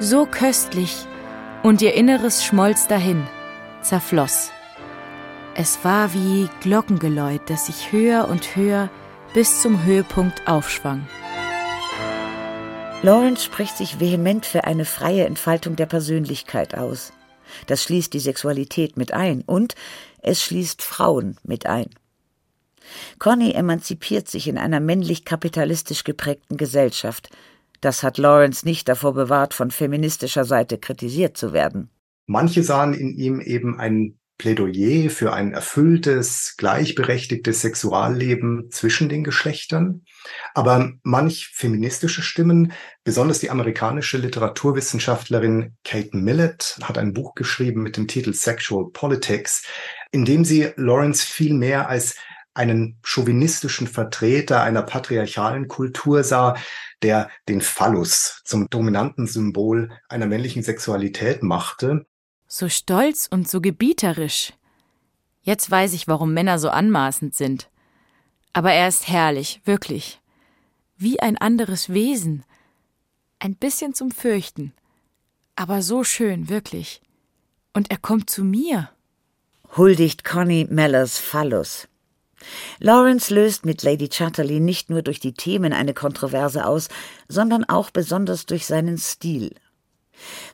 so 0.00 0.26
köstlich, 0.26 1.06
und 1.62 1.82
ihr 1.82 1.94
Inneres 1.94 2.44
schmolz 2.44 2.86
dahin, 2.86 3.24
zerfloss. 3.82 4.50
Es 5.60 5.82
war 5.82 6.14
wie 6.14 6.48
Glockengeläut, 6.60 7.40
das 7.46 7.66
sich 7.66 7.90
höher 7.90 8.28
und 8.28 8.54
höher 8.54 8.88
bis 9.34 9.60
zum 9.60 9.84
Höhepunkt 9.84 10.46
aufschwang. 10.46 11.04
Lawrence 13.02 13.44
spricht 13.44 13.76
sich 13.76 13.98
vehement 13.98 14.46
für 14.46 14.62
eine 14.62 14.84
freie 14.84 15.26
Entfaltung 15.26 15.74
der 15.74 15.86
Persönlichkeit 15.86 16.76
aus. 16.76 17.12
Das 17.66 17.82
schließt 17.82 18.14
die 18.14 18.20
Sexualität 18.20 18.96
mit 18.96 19.12
ein 19.12 19.42
und 19.42 19.74
es 20.22 20.44
schließt 20.44 20.80
Frauen 20.80 21.38
mit 21.42 21.66
ein. 21.66 21.90
Conny 23.18 23.50
emanzipiert 23.50 24.28
sich 24.28 24.46
in 24.46 24.58
einer 24.58 24.78
männlich-kapitalistisch 24.78 26.04
geprägten 26.04 26.56
Gesellschaft. 26.56 27.30
Das 27.80 28.04
hat 28.04 28.16
Lawrence 28.16 28.64
nicht 28.64 28.88
davor 28.88 29.12
bewahrt, 29.12 29.54
von 29.54 29.72
feministischer 29.72 30.44
Seite 30.44 30.78
kritisiert 30.78 31.36
zu 31.36 31.52
werden. 31.52 31.90
Manche 32.26 32.62
sahen 32.62 32.94
in 32.94 33.16
ihm 33.16 33.40
eben 33.40 33.80
ein 33.80 34.17
Plädoyer 34.38 35.10
für 35.10 35.32
ein 35.32 35.52
erfülltes, 35.52 36.54
gleichberechtigtes 36.56 37.60
Sexualleben 37.60 38.70
zwischen 38.70 39.08
den 39.08 39.24
Geschlechtern. 39.24 40.04
Aber 40.54 40.92
manch 41.02 41.50
feministische 41.52 42.22
Stimmen, 42.22 42.72
besonders 43.02 43.40
die 43.40 43.50
amerikanische 43.50 44.16
Literaturwissenschaftlerin 44.16 45.76
Kate 45.84 46.16
Millett, 46.16 46.78
hat 46.82 46.98
ein 46.98 47.12
Buch 47.12 47.34
geschrieben 47.34 47.82
mit 47.82 47.96
dem 47.96 48.06
Titel 48.06 48.32
Sexual 48.32 48.86
Politics, 48.92 49.64
in 50.12 50.24
dem 50.24 50.44
sie 50.44 50.72
Lawrence 50.76 51.26
viel 51.26 51.54
mehr 51.54 51.88
als 51.88 52.14
einen 52.54 52.98
chauvinistischen 53.04 53.86
Vertreter 53.86 54.62
einer 54.62 54.82
patriarchalen 54.82 55.68
Kultur 55.68 56.24
sah, 56.24 56.56
der 57.02 57.30
den 57.48 57.60
Phallus 57.60 58.42
zum 58.44 58.68
dominanten 58.68 59.26
Symbol 59.26 59.90
einer 60.08 60.26
männlichen 60.26 60.62
Sexualität 60.62 61.42
machte. 61.42 62.06
So 62.48 62.70
stolz 62.70 63.28
und 63.30 63.46
so 63.46 63.60
gebieterisch. 63.60 64.54
Jetzt 65.42 65.70
weiß 65.70 65.92
ich, 65.92 66.08
warum 66.08 66.32
Männer 66.32 66.58
so 66.58 66.70
anmaßend 66.70 67.34
sind. 67.34 67.68
Aber 68.54 68.72
er 68.72 68.88
ist 68.88 69.06
herrlich, 69.06 69.60
wirklich. 69.64 70.20
Wie 70.96 71.20
ein 71.20 71.36
anderes 71.36 71.90
Wesen. 71.90 72.44
Ein 73.38 73.54
bisschen 73.54 73.92
zum 73.94 74.10
Fürchten. 74.10 74.72
Aber 75.56 75.82
so 75.82 76.04
schön, 76.04 76.48
wirklich. 76.48 77.02
Und 77.74 77.90
er 77.90 77.98
kommt 77.98 78.30
zu 78.30 78.44
mir. 78.44 78.90
Huldigt 79.76 80.24
Connie 80.24 80.66
Mellers 80.70 81.18
Phallus. 81.18 81.86
Lawrence 82.78 83.34
löst 83.34 83.66
mit 83.66 83.82
Lady 83.82 84.08
Chatterley 84.08 84.58
nicht 84.58 84.88
nur 84.88 85.02
durch 85.02 85.20
die 85.20 85.34
Themen 85.34 85.74
eine 85.74 85.92
Kontroverse 85.92 86.64
aus, 86.64 86.88
sondern 87.28 87.64
auch 87.64 87.90
besonders 87.90 88.46
durch 88.46 88.64
seinen 88.64 88.96
Stil. 88.96 89.54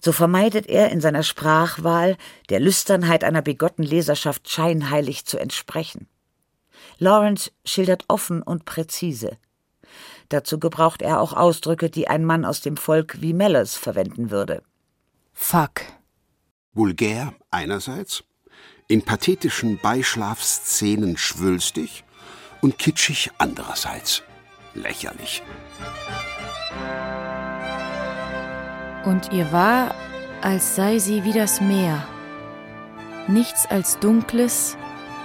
So 0.00 0.12
vermeidet 0.12 0.66
er 0.66 0.90
in 0.90 1.00
seiner 1.00 1.22
Sprachwahl 1.22 2.16
der 2.50 2.60
Lüsternheit 2.60 3.24
einer 3.24 3.42
bigotten 3.42 3.82
Leserschaft 3.82 4.48
scheinheilig 4.48 5.24
zu 5.24 5.38
entsprechen. 5.38 6.08
Lawrence 6.98 7.50
schildert 7.64 8.04
offen 8.08 8.42
und 8.42 8.64
präzise. 8.64 9.38
Dazu 10.28 10.58
gebraucht 10.58 11.02
er 11.02 11.20
auch 11.20 11.32
Ausdrücke, 11.32 11.90
die 11.90 12.08
ein 12.08 12.24
Mann 12.24 12.44
aus 12.44 12.60
dem 12.60 12.76
Volk 12.76 13.20
wie 13.20 13.32
Mellers 13.32 13.76
verwenden 13.76 14.30
würde. 14.30 14.62
Fuck. 15.32 15.82
Vulgär 16.72 17.34
einerseits 17.50 18.24
in 18.88 19.02
pathetischen 19.02 19.78
Beischlafszenen 19.78 21.16
schwülstig 21.16 22.04
und 22.60 22.78
kitschig 22.78 23.30
andererseits. 23.38 24.22
Lächerlich. 24.74 25.42
Und 29.04 29.32
ihr 29.32 29.52
war, 29.52 29.94
als 30.42 30.76
sei 30.76 30.98
sie 30.98 31.24
wie 31.24 31.32
das 31.32 31.60
Meer, 31.60 32.06
nichts 33.28 33.66
als 33.66 33.98
dunkles, 33.98 34.76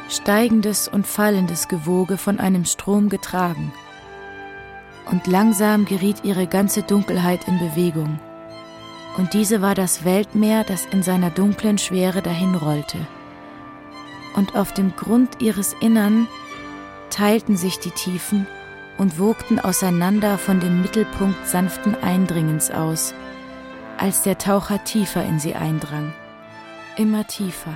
steigendes 0.09 0.87
und 0.87 1.05
fallendes 1.05 1.67
Gewoge 1.67 2.17
von 2.17 2.39
einem 2.39 2.65
Strom 2.65 3.09
getragen. 3.09 3.71
Und 5.11 5.27
langsam 5.27 5.85
geriet 5.85 6.23
ihre 6.23 6.47
ganze 6.47 6.83
Dunkelheit 6.83 7.47
in 7.47 7.57
Bewegung. 7.59 8.19
Und 9.17 9.33
diese 9.33 9.61
war 9.61 9.75
das 9.75 10.05
Weltmeer, 10.05 10.63
das 10.63 10.85
in 10.85 11.03
seiner 11.03 11.29
dunklen 11.29 11.77
Schwere 11.77 12.21
dahinrollte 12.21 12.99
und 14.35 14.55
auf 14.55 14.73
dem 14.73 14.95
Grund 14.95 15.41
ihres 15.41 15.75
Innern 15.81 16.27
teilten 17.09 17.57
sich 17.57 17.79
die 17.79 17.91
Tiefen 17.91 18.47
und 18.97 19.19
wogten 19.19 19.59
auseinander 19.59 20.37
von 20.37 20.59
dem 20.59 20.81
Mittelpunkt 20.81 21.47
sanften 21.47 21.95
Eindringens 21.95 22.71
aus, 22.71 23.13
als 23.99 24.23
der 24.23 24.37
Taucher 24.37 24.83
tiefer 24.85 25.25
in 25.25 25.39
sie 25.39 25.55
eindrang. 25.55 26.13
Immer 26.95 27.27
tiefer. 27.27 27.73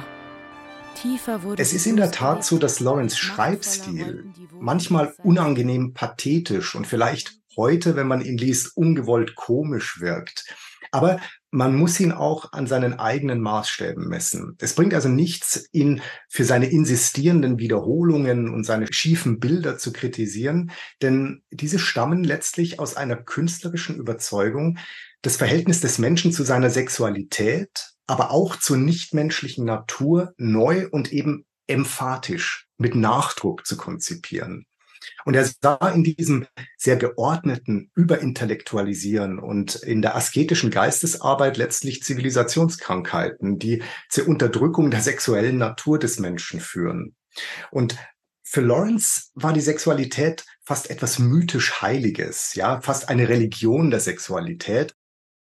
Tiefer 0.95 1.43
wurde 1.43 1.61
es 1.61 1.73
ist 1.73 1.85
in 1.85 1.97
der 1.97 2.11
Tat 2.11 2.45
so, 2.45 2.57
dass 2.57 2.79
Lawrence 2.79 3.17
Schreibstil 3.17 4.31
manchmal 4.59 5.13
unangenehm 5.23 5.93
pathetisch 5.93 6.75
und 6.75 6.87
vielleicht 6.87 7.33
heute, 7.57 7.95
wenn 7.95 8.07
man 8.07 8.21
ihn 8.21 8.37
liest, 8.37 8.77
ungewollt 8.77 9.35
komisch 9.35 9.99
wirkt. 9.99 10.45
Aber 10.93 11.19
man 11.49 11.75
muss 11.75 11.99
ihn 11.99 12.11
auch 12.11 12.53
an 12.53 12.67
seinen 12.67 12.99
eigenen 12.99 13.41
Maßstäben 13.41 14.07
messen. 14.07 14.55
Es 14.59 14.75
bringt 14.75 14.93
also 14.93 15.09
nichts, 15.09 15.67
ihn 15.71 16.01
für 16.29 16.45
seine 16.45 16.67
insistierenden 16.67 17.57
Wiederholungen 17.57 18.53
und 18.53 18.63
seine 18.63 18.85
schiefen 18.91 19.39
Bilder 19.39 19.79
zu 19.79 19.91
kritisieren, 19.91 20.71
denn 21.01 21.41
diese 21.49 21.79
stammen 21.79 22.23
letztlich 22.23 22.79
aus 22.79 22.95
einer 22.95 23.15
künstlerischen 23.15 23.95
Überzeugung, 23.95 24.77
das 25.23 25.37
Verhältnis 25.37 25.81
des 25.81 25.97
Menschen 25.97 26.31
zu 26.31 26.43
seiner 26.43 26.69
Sexualität, 26.69 27.89
aber 28.05 28.29
auch 28.29 28.55
zur 28.55 28.77
nichtmenschlichen 28.77 29.65
Natur 29.65 30.33
neu 30.37 30.87
und 30.91 31.11
eben 31.11 31.45
emphatisch 31.65 32.67
mit 32.77 32.93
Nachdruck 32.93 33.65
zu 33.65 33.77
konzipieren. 33.77 34.67
Und 35.25 35.35
er 35.35 35.45
sah 35.45 35.89
in 35.89 36.03
diesem 36.03 36.45
sehr 36.77 36.97
geordneten 36.97 37.91
Überintellektualisieren 37.95 39.39
und 39.39 39.75
in 39.75 40.01
der 40.01 40.15
asketischen 40.15 40.71
Geistesarbeit 40.71 41.57
letztlich 41.57 42.03
Zivilisationskrankheiten, 42.03 43.59
die 43.59 43.83
zur 44.09 44.27
Unterdrückung 44.27 44.91
der 44.91 45.01
sexuellen 45.01 45.57
Natur 45.57 45.99
des 45.99 46.19
Menschen 46.19 46.59
führen. 46.59 47.15
Und 47.71 47.97
für 48.43 48.61
Lawrence 48.61 49.31
war 49.33 49.53
die 49.53 49.61
Sexualität 49.61 50.45
fast 50.61 50.89
etwas 50.89 51.17
mythisch 51.17 51.81
Heiliges, 51.81 52.53
ja, 52.55 52.81
fast 52.81 53.09
eine 53.09 53.27
Religion 53.27 53.89
der 53.89 53.99
Sexualität. 53.99 54.93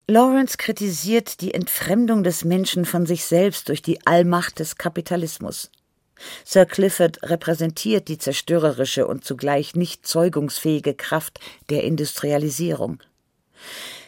Lawrence 0.07 0.57
kritisiert 0.57 1.41
die 1.41 1.53
Entfremdung 1.53 2.23
des 2.23 2.43
Menschen 2.43 2.85
von 2.85 3.05
sich 3.05 3.25
selbst 3.25 3.69
durch 3.69 3.81
die 3.81 4.05
Allmacht 4.05 4.59
des 4.59 4.77
Kapitalismus. 4.77 5.71
Sir 6.45 6.65
Clifford 6.65 7.23
repräsentiert 7.23 8.07
die 8.07 8.17
zerstörerische 8.17 9.07
und 9.07 9.25
zugleich 9.25 9.75
nicht 9.75 10.05
zeugungsfähige 10.05 10.93
Kraft 10.93 11.39
der 11.69 11.83
Industrialisierung. 11.83 12.99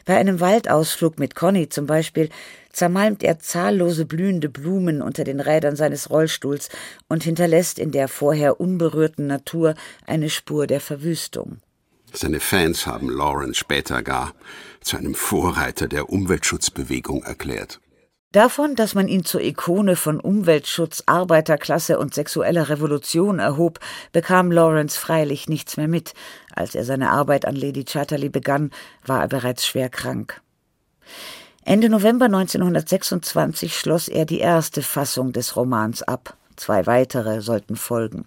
Bei 0.06 0.18
einem 0.18 0.40
Waldausflug 0.40 1.18
mit 1.18 1.34
Conny 1.34 1.68
zum 1.70 1.88
Beispiel 1.88 2.30
zermalmt 2.72 3.24
er 3.24 3.40
zahllose 3.40 4.06
blühende 4.06 4.50
Blumen 4.50 5.02
unter 5.02 5.24
den 5.24 5.40
Rädern 5.40 5.76
seines 5.76 6.10
Rollstuhls 6.12 6.70
und 7.08 7.24
hinterlässt 7.24 7.80
in 7.80 7.92
der 7.92 8.08
vorher 8.08 8.60
unberührten 8.60 9.26
Natur 9.26 9.74
eine 10.06 10.30
Spur 10.30 10.68
der 10.68 10.82
Verwüstung. 10.82 11.58
Seine 12.14 12.40
Fans 12.40 12.86
haben 12.86 13.10
Lawrence 13.10 13.56
später 13.56 14.04
gar 14.04 14.34
zu 14.82 14.96
einem 14.96 15.16
Vorreiter 15.16 15.88
der 15.88 16.10
Umweltschutzbewegung 16.10 17.24
erklärt. 17.24 17.80
Davon, 18.36 18.76
dass 18.76 18.96
man 18.96 19.08
ihn 19.08 19.24
zur 19.24 19.40
Ikone 19.40 19.96
von 19.96 20.20
Umweltschutz, 20.20 21.04
Arbeiterklasse 21.06 21.98
und 21.98 22.14
sexueller 22.14 22.68
Revolution 22.68 23.40
erhob, 23.40 23.80
bekam 24.12 24.52
Lawrence 24.52 25.00
freilich 25.00 25.48
nichts 25.48 25.78
mehr 25.78 25.88
mit. 25.88 26.14
Als 26.54 26.76
er 26.76 26.84
seine 26.84 27.12
Arbeit 27.12 27.46
an 27.46 27.56
Lady 27.56 27.86
Chatterley 27.86 28.28
begann, 28.28 28.72
war 29.06 29.22
er 29.22 29.30
bereits 29.30 29.66
schwer 29.66 29.88
krank. 29.88 30.42
Ende 31.64 31.88
November 31.88 32.26
1926 32.26 33.80
schloss 33.80 34.10
er 34.10 34.26
die 34.26 34.40
erste 34.40 34.82
Fassung 34.82 35.32
des 35.32 35.56
Romans 35.56 36.04
ab. 36.04 36.36
Zwei 36.58 36.86
weitere 36.88 37.40
sollten 37.40 37.78
folgen. 37.78 38.26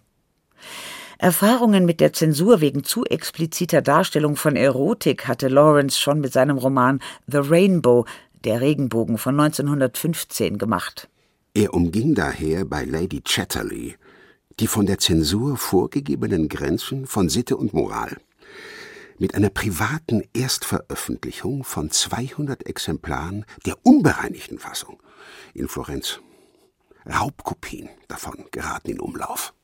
Erfahrungen 1.20 1.84
mit 1.84 1.98
der 1.98 2.12
Zensur 2.12 2.60
wegen 2.60 2.84
zu 2.84 3.04
expliziter 3.04 3.82
Darstellung 3.82 4.36
von 4.36 4.54
Erotik 4.54 5.26
hatte 5.26 5.48
Lawrence 5.48 5.98
schon 5.98 6.20
mit 6.20 6.32
seinem 6.32 6.58
Roman 6.58 7.00
The 7.26 7.38
Rainbow 7.38 8.06
der 8.45 8.61
Regenbogen 8.61 9.18
von 9.18 9.38
1915 9.38 10.59
gemacht. 10.59 11.09
Er 11.54 11.75
umging 11.75 12.14
daher 12.14 12.64
bei 12.64 12.85
Lady 12.85 13.21
Chatterley 13.21 13.97
die 14.61 14.66
von 14.66 14.87
der 14.87 14.99
Zensur 14.99 15.57
vorgegebenen 15.57 16.49
Grenzen 16.49 17.07
von 17.07 17.28
Sitte 17.28 17.57
und 17.57 17.73
Moral. 17.73 18.16
Mit 19.18 19.35
einer 19.35 19.50
privaten 19.50 20.23
Erstveröffentlichung 20.33 21.64
von 21.64 21.90
200 21.90 22.66
Exemplaren 22.66 23.45
der 23.66 23.75
unbereinigten 23.85 24.59
Fassung 24.59 25.00
in 25.54 25.68
Florenz. 25.68 26.21
Raubkopien 27.07 27.88
davon 28.07 28.47
geraten 28.50 28.90
in 28.90 29.00
Umlauf. 29.00 29.54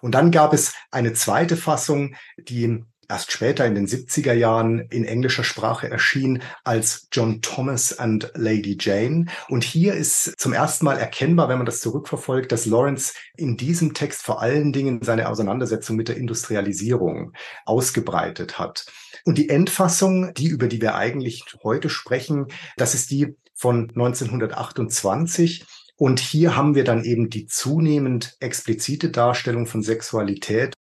Und 0.00 0.12
dann 0.12 0.30
gab 0.30 0.52
es 0.52 0.74
eine 0.90 1.12
zweite 1.12 1.56
Fassung, 1.56 2.14
die 2.36 2.84
erst 3.12 3.30
später 3.30 3.66
in 3.66 3.74
den 3.74 3.86
70er 3.86 4.32
Jahren 4.32 4.80
in 4.88 5.04
englischer 5.04 5.44
Sprache 5.44 5.90
erschien 5.90 6.42
als 6.64 7.08
John 7.12 7.42
Thomas 7.42 7.98
and 7.98 8.32
Lady 8.34 8.78
Jane. 8.80 9.26
Und 9.50 9.64
hier 9.64 9.92
ist 9.92 10.32
zum 10.40 10.54
ersten 10.54 10.86
Mal 10.86 10.96
erkennbar, 10.96 11.50
wenn 11.50 11.58
man 11.58 11.66
das 11.66 11.80
zurückverfolgt, 11.80 12.50
dass 12.52 12.64
Lawrence 12.64 13.12
in 13.36 13.58
diesem 13.58 13.92
Text 13.92 14.22
vor 14.22 14.40
allen 14.40 14.72
Dingen 14.72 15.02
seine 15.02 15.28
Auseinandersetzung 15.28 15.96
mit 15.96 16.08
der 16.08 16.16
Industrialisierung 16.16 17.34
ausgebreitet 17.66 18.58
hat. 18.58 18.86
Und 19.26 19.36
die 19.36 19.50
Endfassung, 19.50 20.32
die 20.32 20.48
über 20.48 20.66
die 20.66 20.80
wir 20.80 20.94
eigentlich 20.94 21.44
heute 21.62 21.90
sprechen, 21.90 22.46
das 22.78 22.94
ist 22.94 23.10
die 23.10 23.36
von 23.54 23.90
1928. 23.90 25.66
Und 25.96 26.18
hier 26.18 26.56
haben 26.56 26.74
wir 26.74 26.84
dann 26.84 27.04
eben 27.04 27.28
die 27.28 27.44
zunehmend 27.44 28.36
explizite 28.40 29.10
Darstellung 29.10 29.66
von 29.66 29.82
Sexualität 29.82 30.74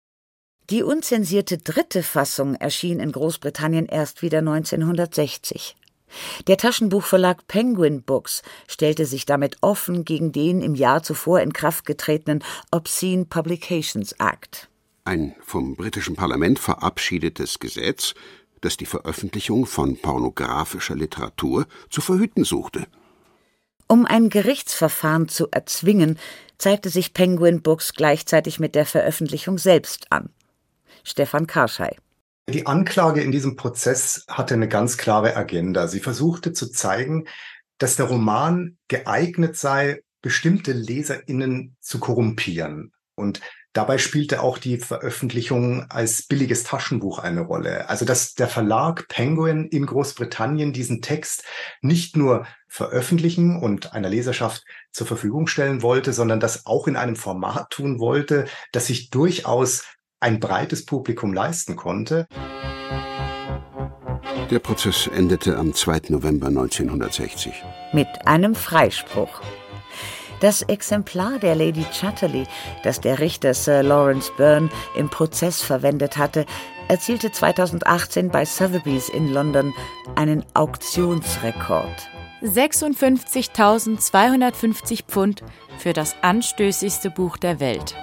die 0.70 0.82
unzensierte 0.82 1.58
dritte 1.58 2.02
Fassung 2.02 2.54
erschien 2.54 3.00
in 3.00 3.12
Großbritannien 3.12 3.86
erst 3.86 4.22
wieder 4.22 4.38
1960. 4.38 5.76
Der 6.46 6.56
Taschenbuchverlag 6.56 7.46
Penguin 7.48 8.02
Books 8.02 8.42
stellte 8.66 9.06
sich 9.06 9.26
damit 9.26 9.58
offen 9.60 10.04
gegen 10.04 10.32
den 10.32 10.62
im 10.62 10.74
Jahr 10.74 11.02
zuvor 11.02 11.40
in 11.40 11.52
Kraft 11.52 11.84
getretenen 11.84 12.42
Obscene 12.70 13.26
Publications 13.26 14.12
Act. 14.18 14.68
Ein 15.04 15.34
vom 15.40 15.74
britischen 15.74 16.16
Parlament 16.16 16.58
verabschiedetes 16.58 17.58
Gesetz, 17.58 18.14
das 18.60 18.76
die 18.76 18.86
Veröffentlichung 18.86 19.66
von 19.66 19.96
pornografischer 19.96 20.96
Literatur 20.96 21.66
zu 21.88 22.00
verhüten 22.00 22.44
suchte. 22.44 22.86
Um 23.86 24.04
ein 24.04 24.28
Gerichtsverfahren 24.28 25.28
zu 25.28 25.48
erzwingen, 25.50 26.18
zeigte 26.58 26.90
sich 26.90 27.14
Penguin 27.14 27.62
Books 27.62 27.94
gleichzeitig 27.94 28.60
mit 28.60 28.74
der 28.74 28.84
Veröffentlichung 28.84 29.56
selbst 29.56 30.12
an. 30.12 30.30
Stefan 31.08 31.46
Karschei. 31.46 31.96
Die 32.48 32.66
Anklage 32.66 33.20
in 33.20 33.32
diesem 33.32 33.56
Prozess 33.56 34.24
hatte 34.28 34.54
eine 34.54 34.68
ganz 34.68 34.96
klare 34.96 35.36
Agenda. 35.36 35.88
Sie 35.88 36.00
versuchte 36.00 36.52
zu 36.52 36.70
zeigen, 36.70 37.26
dass 37.78 37.96
der 37.96 38.06
Roman 38.06 38.76
geeignet 38.88 39.56
sei, 39.56 40.02
bestimmte 40.22 40.72
Leserinnen 40.72 41.76
zu 41.80 41.98
korrumpieren. 41.98 42.92
Und 43.14 43.40
dabei 43.72 43.98
spielte 43.98 44.42
auch 44.42 44.58
die 44.58 44.78
Veröffentlichung 44.78 45.90
als 45.90 46.26
billiges 46.26 46.64
Taschenbuch 46.64 47.18
eine 47.18 47.40
Rolle. 47.40 47.88
Also 47.88 48.04
dass 48.04 48.34
der 48.34 48.48
Verlag 48.48 49.08
Penguin 49.08 49.66
in 49.66 49.86
Großbritannien 49.86 50.72
diesen 50.72 51.02
Text 51.02 51.44
nicht 51.80 52.16
nur 52.16 52.46
veröffentlichen 52.66 53.56
und 53.60 53.92
einer 53.92 54.08
Leserschaft 54.08 54.64
zur 54.92 55.06
Verfügung 55.06 55.46
stellen 55.46 55.82
wollte, 55.82 56.12
sondern 56.12 56.40
das 56.40 56.66
auch 56.66 56.86
in 56.86 56.96
einem 56.96 57.16
Format 57.16 57.70
tun 57.70 57.98
wollte, 57.98 58.46
das 58.72 58.86
sich 58.86 59.10
durchaus 59.10 59.84
ein 60.20 60.40
breites 60.40 60.84
Publikum 60.84 61.32
leisten 61.32 61.76
konnte. 61.76 62.26
Der 64.50 64.58
Prozess 64.58 65.06
endete 65.06 65.56
am 65.56 65.72
2. 65.74 66.02
November 66.08 66.48
1960. 66.48 67.52
Mit 67.92 68.08
einem 68.26 68.54
Freispruch. 68.54 69.40
Das 70.40 70.62
Exemplar 70.62 71.38
der 71.38 71.54
Lady 71.54 71.84
Chatterley, 71.92 72.46
das 72.84 73.00
der 73.00 73.18
Richter 73.18 73.54
Sir 73.54 73.82
Lawrence 73.82 74.30
Byrne 74.36 74.68
im 74.96 75.10
Prozess 75.10 75.62
verwendet 75.62 76.16
hatte, 76.16 76.46
erzielte 76.88 77.32
2018 77.32 78.30
bei 78.30 78.44
Sotheby's 78.44 79.08
in 79.08 79.32
London 79.32 79.74
einen 80.14 80.44
Auktionsrekord. 80.54 82.08
56.250 82.42 85.06
Pfund 85.06 85.42
für 85.78 85.92
das 85.92 86.14
anstößigste 86.22 87.10
Buch 87.10 87.36
der 87.36 87.58
Welt. 87.58 87.96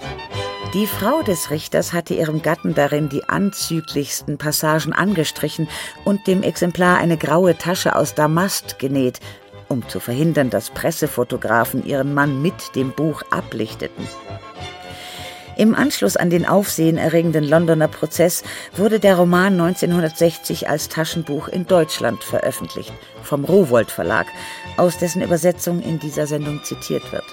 Die 0.76 0.88
Frau 0.88 1.22
des 1.22 1.52
Richters 1.52 1.94
hatte 1.94 2.16
ihrem 2.16 2.42
Gatten 2.42 2.74
darin 2.74 3.08
die 3.08 3.24
anzüglichsten 3.24 4.38
Passagen 4.38 4.92
angestrichen 4.92 5.70
und 6.04 6.28
dem 6.28 6.44
Exemplar 6.44 6.98
eine 6.98 7.16
graue 7.16 7.58
Tasche 7.58 7.96
aus 7.96 8.14
Damast 8.14 8.78
genäht, 8.78 9.22
um 9.70 9.88
zu 9.88 10.02
verhindern, 10.02 10.50
dass 10.50 10.72
Pressefotografen 10.72 11.86
ihren 11.86 12.14
Mann 12.14 12.42
mit 12.42 12.76
dem 12.76 12.92
Buch 12.92 13.22
ablichteten. 13.30 14.06
Im 15.56 15.76
Anschluss 15.76 16.18
an 16.18 16.30
den 16.30 16.46
aufsehenerregenden 16.46 17.46
Londoner 17.46 17.88
Prozess 17.88 18.44
wurde 18.76 19.00
der 19.00 19.16
Roman 19.16 19.54
1960 19.54 20.68
als 20.68 20.90
Taschenbuch 20.90 21.48
in 21.48 21.68
Deutschland 21.68 22.22
veröffentlicht, 22.22 22.92
vom 23.24 23.46
Rowold 23.46 23.92
Verlag, 23.92 24.28
aus 24.76 24.98
dessen 24.98 25.22
Übersetzung 25.22 25.82
in 25.82 26.00
dieser 26.00 26.28
Sendung 26.28 26.62
zitiert 26.66 27.14
wird. 27.14 27.24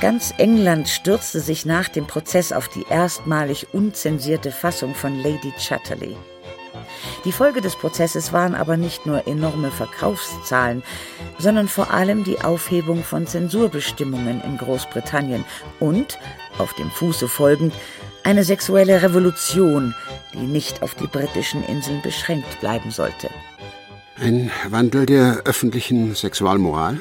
Ganz 0.00 0.32
England 0.38 0.88
stürzte 0.88 1.40
sich 1.40 1.66
nach 1.66 1.88
dem 1.88 2.06
Prozess 2.06 2.52
auf 2.52 2.68
die 2.68 2.86
erstmalig 2.88 3.66
unzensierte 3.72 4.52
Fassung 4.52 4.94
von 4.94 5.16
Lady 5.20 5.52
Chatterley. 5.58 6.16
Die 7.24 7.32
Folge 7.32 7.60
des 7.60 7.74
Prozesses 7.74 8.32
waren 8.32 8.54
aber 8.54 8.76
nicht 8.76 9.06
nur 9.06 9.26
enorme 9.26 9.72
Verkaufszahlen, 9.72 10.84
sondern 11.38 11.66
vor 11.66 11.90
allem 11.90 12.22
die 12.22 12.40
Aufhebung 12.40 13.02
von 13.02 13.26
Zensurbestimmungen 13.26 14.40
in 14.42 14.56
Großbritannien 14.56 15.44
und, 15.80 16.16
auf 16.58 16.74
dem 16.74 16.92
Fuße 16.92 17.26
folgend, 17.26 17.74
eine 18.22 18.44
sexuelle 18.44 19.02
Revolution, 19.02 19.96
die 20.32 20.46
nicht 20.46 20.82
auf 20.82 20.94
die 20.94 21.08
britischen 21.08 21.64
Inseln 21.64 22.02
beschränkt 22.02 22.60
bleiben 22.60 22.92
sollte. 22.92 23.30
Ein 24.16 24.52
Wandel 24.68 25.06
der 25.06 25.42
öffentlichen 25.44 26.14
Sexualmoral? 26.14 27.00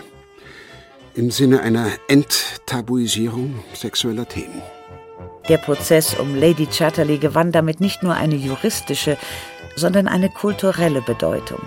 Im 1.17 1.32
Sinne 1.32 1.62
einer 1.62 1.89
Enttabuisierung 2.08 3.56
sexueller 3.73 4.27
Themen. 4.27 4.62
Der 5.49 5.58
Prozess 5.58 6.13
um 6.13 6.36
Lady 6.36 6.67
Chatterley 6.67 7.17
gewann 7.17 7.51
damit 7.51 7.82
nicht 7.82 8.03
nur 8.03 8.13
eine 8.13 8.36
juristische, 8.36 9.17
sondern 9.75 10.08
eine 10.08 10.30
kulturelle 10.30 11.01
Bedeutung. 11.01 11.62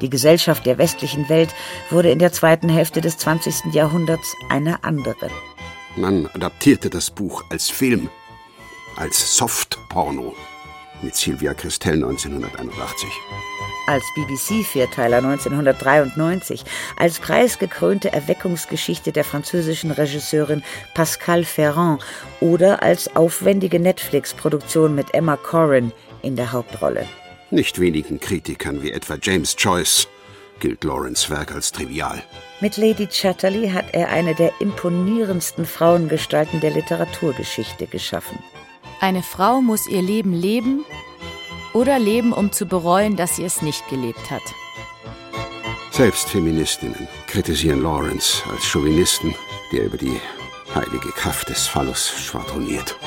Die 0.00 0.10
Gesellschaft 0.10 0.66
der 0.66 0.76
westlichen 0.76 1.28
Welt 1.28 1.54
wurde 1.90 2.10
in 2.10 2.18
der 2.18 2.32
zweiten 2.32 2.68
Hälfte 2.68 3.00
des 3.00 3.16
20. 3.18 3.72
Jahrhunderts 3.72 4.34
eine 4.50 4.84
andere. 4.84 5.30
Man 5.96 6.26
adaptierte 6.34 6.90
das 6.90 7.10
Buch 7.10 7.44
als 7.50 7.70
Film, 7.70 8.10
als 8.96 9.36
Soft-Porno 9.36 10.34
mit 11.04 11.14
Sylvia 11.14 11.54
Christel 11.54 11.94
1981. 11.94 13.08
Als 13.86 14.02
BBC-Vierteiler 14.14 15.18
1993, 15.18 16.64
als 16.96 17.18
preisgekrönte 17.18 18.12
Erweckungsgeschichte 18.12 19.12
der 19.12 19.24
französischen 19.24 19.90
Regisseurin 19.90 20.62
Pascal 20.94 21.44
Ferrand 21.44 22.02
oder 22.40 22.82
als 22.82 23.14
aufwendige 23.14 23.78
Netflix-Produktion 23.78 24.94
mit 24.94 25.12
Emma 25.14 25.36
Corrin 25.36 25.92
in 26.22 26.36
der 26.36 26.52
Hauptrolle. 26.52 27.06
Nicht 27.50 27.78
wenigen 27.78 28.18
Kritikern 28.18 28.82
wie 28.82 28.90
etwa 28.90 29.16
James 29.20 29.54
Joyce 29.58 30.08
gilt 30.60 30.82
Lawrence 30.84 31.28
Werk 31.28 31.54
als 31.54 31.70
trivial. 31.72 32.22
Mit 32.60 32.76
Lady 32.78 33.06
Chatterley 33.06 33.68
hat 33.68 33.92
er 33.92 34.08
eine 34.08 34.34
der 34.34 34.52
imponierendsten 34.60 35.66
Frauengestalten 35.66 36.60
der 36.60 36.70
Literaturgeschichte 36.70 37.86
geschaffen. 37.86 38.38
Eine 39.04 39.22
Frau 39.22 39.60
muss 39.60 39.86
ihr 39.86 40.00
Leben 40.00 40.32
leben 40.32 40.82
oder 41.74 41.98
leben, 41.98 42.32
um 42.32 42.52
zu 42.52 42.64
bereuen, 42.64 43.16
dass 43.16 43.36
sie 43.36 43.44
es 43.44 43.60
nicht 43.60 43.86
gelebt 43.90 44.30
hat. 44.30 44.40
Selbst 45.90 46.30
Feministinnen 46.30 47.06
kritisieren 47.26 47.82
Lawrence 47.82 48.42
als 48.50 48.64
Chauvinisten, 48.64 49.34
der 49.72 49.84
über 49.84 49.98
die 49.98 50.18
heilige 50.74 51.10
Kraft 51.10 51.50
des 51.50 51.66
Phallus 51.66 52.08
schwadroniert. 52.08 52.98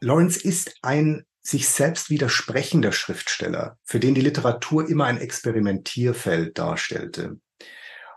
Lawrence 0.00 0.38
ist 0.38 0.76
ein 0.82 1.24
sich 1.40 1.66
selbst 1.66 2.10
widersprechender 2.10 2.92
Schriftsteller, 2.92 3.78
für 3.84 4.00
den 4.00 4.14
die 4.14 4.20
Literatur 4.20 4.86
immer 4.86 5.06
ein 5.06 5.16
Experimentierfeld 5.16 6.58
darstellte. 6.58 7.40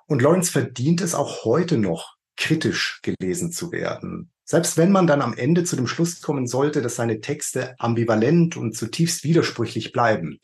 Und 0.06 0.22
Lawrence 0.22 0.52
verdient 0.52 1.00
es 1.00 1.16
auch 1.16 1.46
heute 1.46 1.78
noch, 1.78 2.18
kritisch 2.38 3.02
gelesen 3.04 3.52
zu 3.52 3.72
werden. 3.72 4.32
Selbst 4.44 4.78
wenn 4.78 4.92
man 4.92 5.08
dann 5.08 5.22
am 5.22 5.34
Ende 5.34 5.64
zu 5.64 5.76
dem 5.76 5.88
Schluss 5.88 6.22
kommen 6.22 6.48
sollte, 6.48 6.82
dass 6.82 6.96
seine 6.96 7.22
Texte 7.22 7.76
ambivalent 7.80 8.58
und 8.58 8.76
zutiefst 8.76 9.24
widersprüchlich 9.24 9.92
bleiben. 9.92 10.40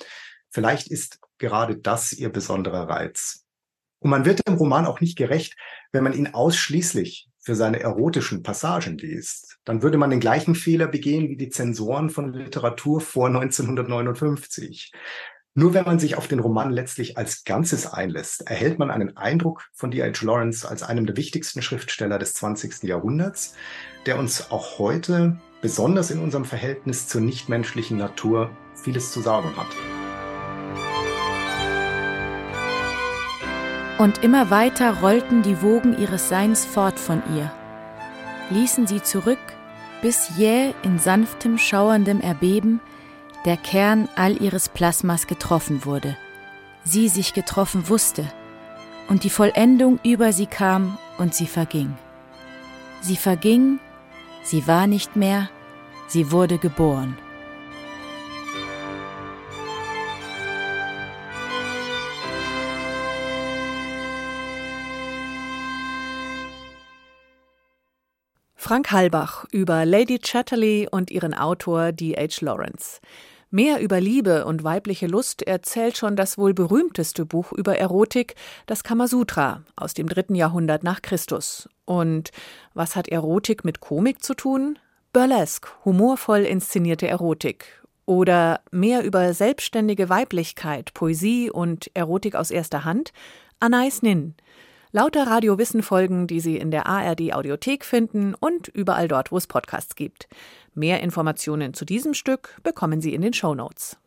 Vielleicht 0.49 0.87
ist 0.87 1.19
gerade 1.37 1.77
das 1.77 2.13
ihr 2.13 2.29
besonderer 2.29 2.87
Reiz. 2.87 3.45
Und 3.99 4.11
man 4.11 4.25
wird 4.25 4.47
dem 4.47 4.55
Roman 4.55 4.85
auch 4.85 5.01
nicht 5.01 5.17
gerecht, 5.17 5.55
wenn 5.91 6.03
man 6.03 6.13
ihn 6.13 6.27
ausschließlich 6.27 7.29
für 7.39 7.55
seine 7.55 7.79
erotischen 7.79 8.43
Passagen 8.43 8.97
liest. 8.97 9.57
Dann 9.63 9.81
würde 9.81 9.97
man 9.97 10.09
den 10.09 10.19
gleichen 10.19 10.53
Fehler 10.53 10.87
begehen 10.87 11.29
wie 11.29 11.37
die 11.37 11.49
Zensoren 11.49 12.09
von 12.09 12.33
Literatur 12.33 13.01
vor 13.01 13.27
1959. 13.27 14.91
Nur 15.59 15.73
wenn 15.73 15.85
man 15.85 15.97
sich 15.97 16.15
auf 16.17 16.27
den 16.27 16.37
Roman 16.37 16.69
letztlich 16.69 17.17
als 17.17 17.43
Ganzes 17.43 17.91
einlässt, 17.91 18.47
erhält 18.47 18.77
man 18.77 18.91
einen 18.91 19.17
Eindruck 19.17 19.67
von 19.73 19.89
D.H. 19.89 20.23
Lawrence 20.23 20.69
als 20.69 20.83
einem 20.83 21.07
der 21.07 21.17
wichtigsten 21.17 21.63
Schriftsteller 21.63 22.19
des 22.19 22.35
20. 22.35 22.83
Jahrhunderts, 22.83 23.55
der 24.05 24.19
uns 24.19 24.51
auch 24.51 24.77
heute, 24.77 25.35
besonders 25.59 26.11
in 26.11 26.19
unserem 26.19 26.45
Verhältnis 26.45 27.07
zur 27.07 27.21
nichtmenschlichen 27.21 27.97
Natur, 27.97 28.51
vieles 28.75 29.11
zu 29.11 29.19
sagen 29.19 29.49
hat. 29.57 29.65
Und 33.97 34.23
immer 34.23 34.51
weiter 34.51 34.99
rollten 35.01 35.41
die 35.41 35.59
Wogen 35.63 35.97
ihres 35.97 36.29
Seins 36.29 36.67
fort 36.67 36.99
von 36.99 37.23
ihr, 37.35 37.51
ließen 38.51 38.85
sie 38.85 39.01
zurück, 39.01 39.39
bis 40.03 40.37
jäh 40.37 40.75
in 40.83 40.99
sanftem, 40.99 41.57
schauerndem 41.57 42.21
Erbeben 42.21 42.79
der 43.47 43.55
Kern 43.55 44.09
all 44.17 44.41
ihres 44.41 44.67
Plasmas 44.67 45.25
getroffen 45.25 45.85
wurde, 45.85 46.17
sie 46.83 47.07
sich 47.07 47.33
getroffen 47.33 47.87
wusste, 47.87 48.29
und 49.07 49.23
die 49.23 49.29
Vollendung 49.29 50.01
über 50.03 50.33
sie 50.33 50.47
kam 50.47 50.97
und 51.17 51.33
sie 51.33 51.47
verging. 51.47 51.97
Sie 52.99 53.15
verging, 53.15 53.79
sie 54.43 54.67
war 54.67 54.85
nicht 54.85 55.15
mehr, 55.15 55.49
sie 56.09 56.29
wurde 56.29 56.57
geboren. 56.57 57.17
Frank 68.55 68.91
Halbach 68.91 69.45
über 69.53 69.85
Lady 69.85 70.19
Chatterley 70.19 70.89
und 70.91 71.11
ihren 71.11 71.33
Autor 71.33 71.93
D.H. 71.93 72.41
Lawrence. 72.41 72.99
Mehr 73.49 73.79
über 73.79 74.01
Liebe 74.01 74.43
und 74.45 74.65
weibliche 74.65 75.07
Lust 75.07 75.41
erzählt 75.41 75.95
schon 75.95 76.17
das 76.17 76.37
wohl 76.37 76.53
berühmteste 76.53 77.25
Buch 77.25 77.53
über 77.53 77.77
Erotik, 77.77 78.35
das 78.65 78.83
Kamasutra 78.83 79.63
aus 79.77 79.93
dem 79.93 80.09
dritten 80.09 80.35
Jahrhundert 80.35 80.83
nach 80.83 81.01
Christus. 81.01 81.69
Und 81.85 82.31
was 82.73 82.97
hat 82.97 83.07
Erotik 83.07 83.63
mit 83.63 83.79
Komik 83.79 84.21
zu 84.21 84.33
tun? 84.33 84.77
Burlesque, 85.13 85.69
humorvoll 85.85 86.41
inszenierte 86.41 87.07
Erotik. 87.07 87.81
Oder 88.05 88.59
mehr 88.71 89.03
über 89.03 89.33
selbstständige 89.33 90.09
Weiblichkeit, 90.09 90.93
Poesie 90.93 91.49
und 91.49 91.89
Erotik 91.93 92.35
aus 92.35 92.51
erster 92.51 92.83
Hand? 92.83 93.13
Anais 93.61 94.01
Nin. 94.01 94.35
Lauter 94.97 95.27
Radiowissen-Folgen, 95.27 96.25
die 96.25 96.39
Sie 96.39 96.57
in 96.57 96.71
der 96.71 96.87
ARD-Audiothek 96.87 97.85
finden 97.85 98.33
und 98.33 98.67
überall 98.69 99.07
dort, 99.07 99.31
wo 99.31 99.37
es 99.37 99.45
Podcasts 99.45 99.95
gibt. 99.95 100.27
Mehr 100.73 101.01
Informationen 101.01 101.75
zu 101.75 101.85
diesem 101.85 102.15
Stück 102.15 102.59
bekommen 102.63 102.99
Sie 102.99 103.13
in 103.13 103.21
den 103.21 103.33
Show 103.33 103.53
Notes. 103.53 103.97